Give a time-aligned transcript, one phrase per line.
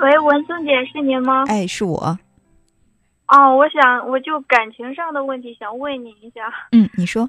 [0.00, 1.44] 喂，文松姐是您吗？
[1.46, 2.18] 哎，是我。
[3.28, 6.50] 哦，我想我就感情上的问题想问你一下。
[6.72, 7.28] 嗯，你说。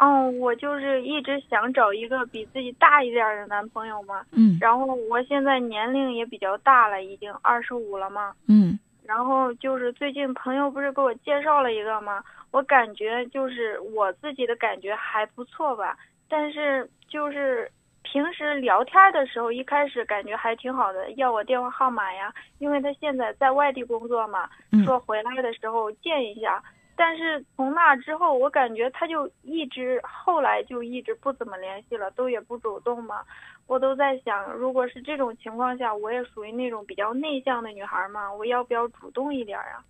[0.00, 4.24] 哦，我就是一直想找一个比自己大一点的男朋友嘛。
[4.32, 4.58] 嗯。
[4.60, 8.32] 然后我现在年龄也比较大了，已经二十五了嘛。
[8.48, 8.76] 嗯。
[9.04, 12.24] 然后就是最近朋友不是给我介绍了一个吗？
[12.50, 15.96] 我感觉就是我自己的感觉还不错吧，
[16.28, 17.70] 但是就是。
[18.02, 24.48] 平时聊天的时候，一开始感觉还挺好的，要我电话号码呀，因为他现在在外地工作嘛，
[24.84, 26.62] 说回来的时候见一下。
[26.94, 33.22] 但是从那之后，我感觉他就一直后来就一直不怎么联系了，都也不主动嘛。
[33.66, 39.82] 我都在想，如果是这种情况下，我也属于那种比较内向的女孩嘛，我要不要主动一点啊？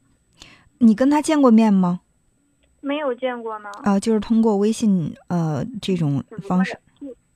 [0.78, 2.00] 你跟他见过面吗？
[2.80, 3.70] 没有见过呢。
[3.82, 6.78] 啊，就是通过微信呃这种方式。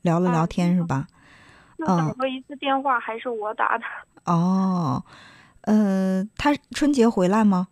[0.06, 1.06] 聊了聊天是吧？
[1.78, 3.84] 嗯，打过一次电话，还是我打的。
[4.24, 5.04] 哦，
[5.62, 7.68] 呃，他春节回来吗？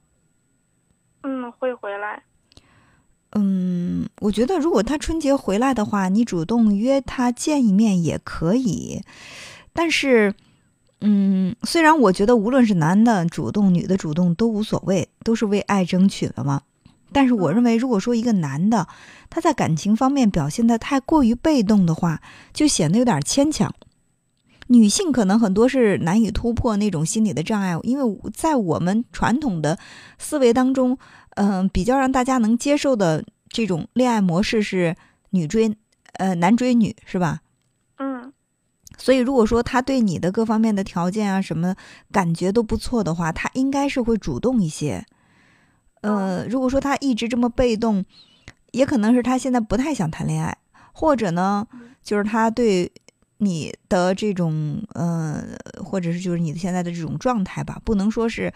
[1.23, 2.23] 嗯，会回来。
[3.37, 9.03] 嗯，我觉得如果他春节回来的话，你主动约他见一面也可以。
[9.73, 10.35] 但是，
[11.01, 16.63] 嗯，虽然我觉得无论是男的主动、女的主动都无所谓，都是为爱争取了嘛。
[17.15, 18.89] 但是我认为，如果说一个男的
[19.31, 22.21] 他在感情方面表现的太过于被动的话，
[22.53, 23.73] 就显得有点牵强。
[24.67, 29.79] 女性可能很多是难以突破那种心理的障碍，因为在我们传统的
[30.19, 30.99] 思维当中，
[31.37, 34.97] 嗯，比较让大家能接受的这种恋爱模式是
[35.31, 35.77] 女追，
[36.15, 37.41] 呃，男追女，是吧？
[37.99, 38.33] 嗯。
[38.97, 41.75] 所以如果说他对你的各方面的条件啊什么
[42.11, 45.05] 感觉都不错的话，他应该是会主动一些。
[46.05, 48.05] 呃，如果说他一直这么被动，
[48.73, 50.55] 也可能是他现在不太想谈恋爱，
[50.93, 51.67] 或者呢，
[52.03, 52.93] 就是他对
[53.39, 55.43] 你的这种，呃，
[55.83, 58.53] 或者是就是你现在的这种状态吧，不能说是，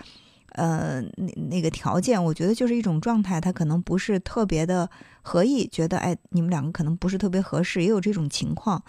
[0.56, 4.90] 呃，那那个条件，我觉得就是一种状态，他可能不是特别的
[5.22, 8.82] 合意，觉得哎，你们两个可能不是特别合适，也有这种情况。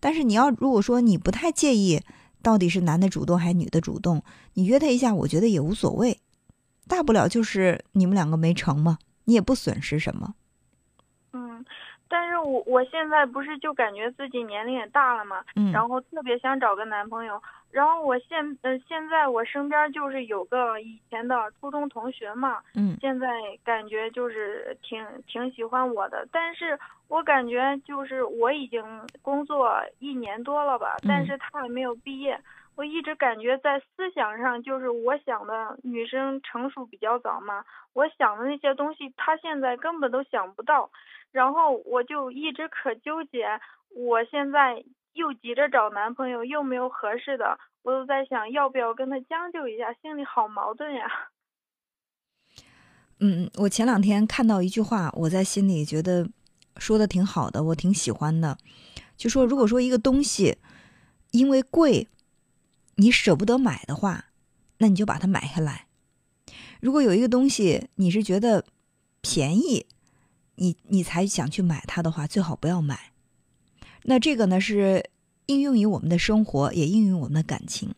[0.00, 2.00] 但是你要如果说你不太介意
[2.40, 4.22] 到底是男的主动还是女的主动，
[4.54, 6.18] 你约他一下，我觉得也无所谓。
[6.88, 10.34] 大不了就是你们两个没成嘛，你也不损失什么。
[11.34, 11.64] 嗯，
[12.08, 17.40] 但是我我现在不是就感觉自己年龄也大了嘛，嗯，然后特别想找个男朋友，
[17.70, 23.28] 然后我现呃现在我身边就是有个以前的初中同学嘛，嗯，现在
[23.62, 26.78] 感觉就是挺挺喜欢我的，但是
[27.08, 28.82] 我感觉就是我已经
[29.20, 32.40] 工作一年多了吧，但是他还没有毕业。
[32.78, 40.88] 我一直感觉在思想上，就是我想的女生成熟比较早嘛，我想的那些东西，她现在根本都想不到，
[41.32, 43.48] 然后我就一直可纠结，
[43.96, 44.84] 我现在
[45.14, 51.10] 又急着找男朋友，又没有合适的，我都在想要不要跟他将就一下，心里好矛盾呀。
[53.18, 56.28] 嗯，我前两天看到一句话，我在心里觉得
[56.76, 58.56] 说的挺好的，我挺喜欢的，
[59.16, 60.58] 就说如果说一个东西
[61.32, 62.06] 因为贵。
[63.00, 64.26] 你舍不得买的话，
[64.78, 65.86] 那你就把它买下来。
[66.80, 68.64] 如果有一个东西你是觉得
[69.20, 69.86] 便宜，
[70.56, 73.12] 你你才想去买它的话，最好不要买。
[74.02, 75.10] 那这个呢是
[75.46, 77.94] 应用于我们的生活，也应用于我们的感情。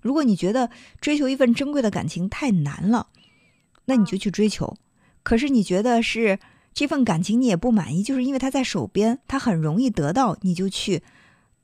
[0.00, 0.70] 如果你觉得
[1.00, 3.08] 追求一份珍贵的感情太难了，
[3.86, 4.76] 那你就去追求。
[5.24, 6.38] 可是你觉得是
[6.72, 11.02] 这份感情你也不满意，就是因为它在手边，它很容易得到，你就去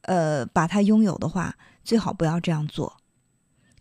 [0.02, 1.56] 呃把它拥有的话。
[1.84, 2.96] 最好不要这样做，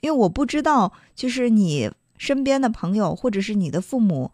[0.01, 4.31] 因为我不知道，就是你身边的朋友或者是你的父母，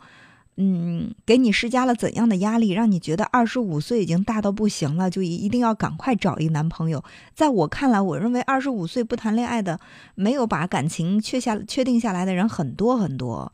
[0.56, 7.04] 嗯，给你施加了怎样的压力，让你觉得二十五岁已经大到不行了，就一一定要赶快找一个男朋友。
[7.36, 9.80] 在我看来，我认为二十五岁不谈恋爱的，
[10.16, 13.52] 没有把感情确下确定下来的人很多很多，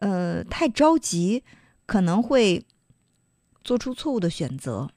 [0.00, 1.44] 呃，太着急
[1.86, 2.64] 可能会
[3.62, 4.90] 做出错误的选择。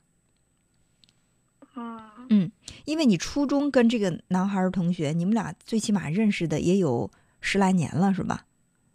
[2.29, 2.43] 嗯。
[2.43, 2.51] 嗯，
[2.85, 7.09] 因为你初中跟这个男孩同学，你们俩最起码认识的也有
[7.41, 8.45] 十来年了，是吧？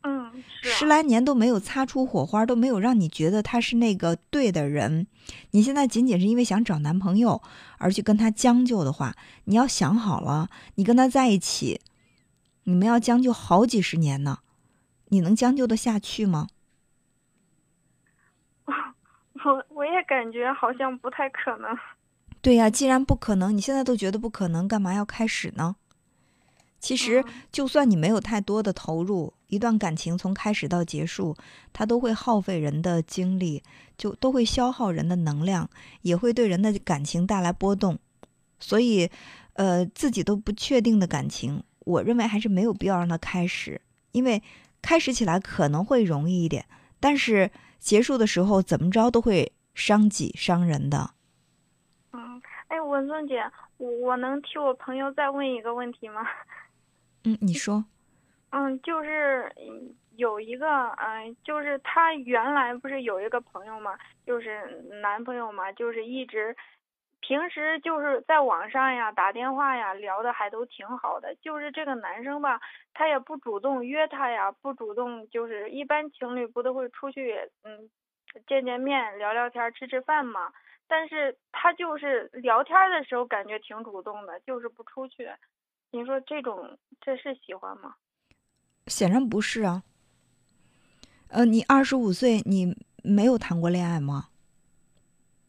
[0.02, 5.06] 嗯，十来年都没有擦出火花，都没有让你觉得他是那个对的人。
[5.52, 7.40] 你现在仅仅是因为想找男朋友
[7.78, 9.14] 而去跟他将就的话，
[9.44, 11.80] 你要想好了，你跟他在一起，
[12.64, 14.40] 你们要将就好几十年呢，
[15.08, 16.48] 你能将就的下去吗？
[19.44, 21.76] 我我也感觉好像不太可能。
[22.42, 25.76] 对呀，既然不可能，你现在都觉得不可能，干嘛要开始呢？
[26.80, 31.36] 其实，就算你没有太多的投入，一段感情从开始到结束，
[31.72, 33.62] 它都会耗费人的精力，
[33.96, 37.96] 就都会消耗人的能量，也会对人的感情带来波动。
[38.58, 39.08] 所以，
[39.52, 43.80] 呃，自己都不确定的感情，我认为还是没有必要让它开始，
[44.10, 44.42] 因为
[44.82, 46.66] 开始起来可能会容易一点，
[46.98, 51.12] 但是结束的时候怎么着都会伤己伤人的。
[52.72, 53.44] 嗯，哎，文松姐，
[53.76, 56.26] 我我能替我朋友再问一个问题吗？
[57.24, 57.84] 嗯，你说。
[58.50, 59.52] 嗯，就是
[60.16, 66.56] 有一个，嗯，就是她原来不是有一个朋友嘛，就是男朋友嘛，就是一直。
[67.20, 71.32] 平时就是在网上呀，打电话呀，聊的还都挺好的。
[71.36, 72.58] 就是这个男生吧，
[72.94, 77.88] 他也不主动约她呀，不主动，就是一般情侣不都会出去，嗯，
[78.48, 80.52] 见见面，聊聊天，吃吃饭嘛。
[80.92, 85.26] 但是他就是聊天的时候感觉挺主动的，就是不出去。
[85.90, 87.94] 你说这种这是喜欢吗？
[88.88, 89.84] 显然不是啊。
[91.28, 94.28] 呃，你二十五岁，你没有谈过恋爱吗？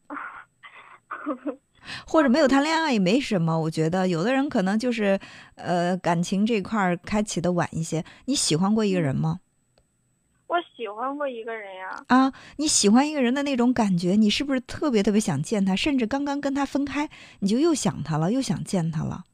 [2.06, 5.20] 或者没有谈恋爱也没什么，我觉得有的人可能就是，
[5.56, 8.02] 呃，感情这块儿开启的晚一些。
[8.24, 9.40] 你喜欢过一个人吗？
[10.46, 12.04] 我喜欢过一个人呀。
[12.08, 15.74] 啊，你喜欢一个人的那种感觉，你是不是特别特别想见他？
[15.74, 17.08] 甚至刚刚跟他分开，
[17.40, 19.24] 你就又想他了，又想见他了。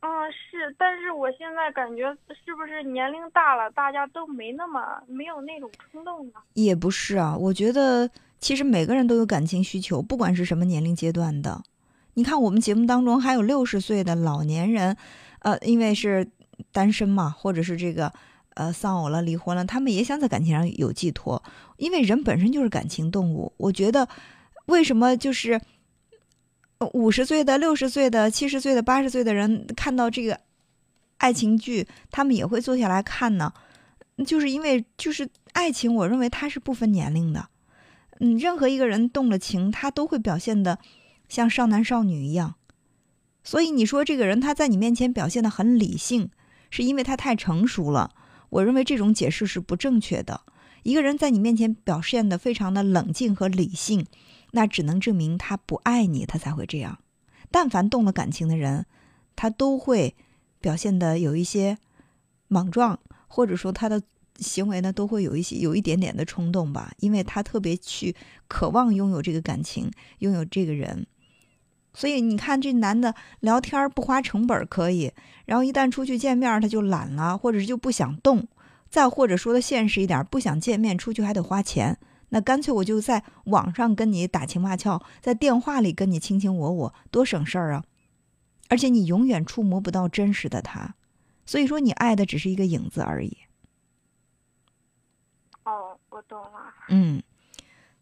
[0.00, 2.10] 嗯，是，但是我现在感觉
[2.44, 6.32] 是不是年龄大了，大家都没那么没有那种冲动呢？
[6.54, 11.62] 也不是啊，我觉得其实每个人都有感情需求，不管是什么年龄阶段的。
[12.14, 14.96] 你看，我们节目当中还有六十岁的老年人，
[15.40, 16.30] 呃，因为是
[16.70, 18.12] 单身嘛，或者是这个
[18.54, 21.42] 呃丧偶了、离婚了，他们也想在感情上有寄托。
[21.76, 24.08] 因为人本身就是感情动物，我觉得
[24.66, 25.60] 为什么就是
[26.92, 30.40] 五十岁的、六十岁的、七十岁的、八十岁的人看到这个
[31.18, 33.52] 爱情剧，他们也会坐下来看呢？
[34.26, 37.48] 就是因为就是爱情，我认为它是不分年龄的。
[38.20, 40.78] 嗯，任何一个人动了情，他都会表现的。
[41.26, 42.54] 像少男少女一样，
[43.42, 46.30] 所以你说这个人他在你面前表现的很理性，
[46.70, 48.12] 是因为他太成熟了。
[48.54, 50.42] 我认为这种解释是不正确的。
[50.84, 54.06] 一个人在你面前表现的非常的冷静和理性，
[54.52, 56.98] 那只能证明他不爱你，他才会这样。
[57.50, 58.86] 但凡动了感情的人，
[59.34, 60.14] 他都会
[60.60, 61.78] 表现的有一些
[62.46, 64.00] 莽撞，或者说他的
[64.38, 68.14] 行为呢都会有一些有一点点的冲动吧，因为他特别去
[68.46, 69.90] 渴望拥有这个感情，
[70.20, 71.06] 拥有这个人。
[71.96, 75.12] 所以你看，这男的聊天不花成本可以，
[75.46, 78.48] 然后一旦出去见面他就懒了，或者是就不想动，
[78.90, 81.96] 再或者说的现实一点，不想见面，出去还得花钱，
[82.30, 87.84] 那干脆我就在网上跟你打情骂俏，在电话里跟你卿卿我我，多省事儿啊！
[88.68, 90.96] 而且你永远触摸不到真实的他，
[91.46, 93.36] 所以说你爱的只是一个影子而已。
[95.62, 96.74] 哦，我懂了。
[96.88, 97.22] 嗯，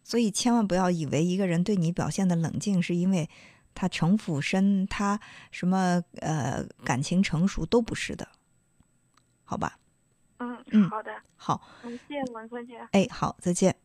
[0.03, 3.29] 所以千万不要以为一个人对你表现的冷静是因为。
[3.73, 5.19] 他城府深，他
[5.51, 8.27] 什么呃感情成熟都不是的，
[9.43, 9.77] 好吧？
[10.37, 12.85] 嗯嗯，好的，好，谢谢文春姐。
[12.91, 13.75] 哎，好，再见。